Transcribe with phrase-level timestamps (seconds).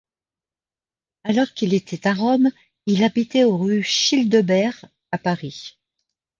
[1.25, 2.49] Alors qu'il était à Rome,
[2.87, 5.77] il habitait au rue Childebert à Paris.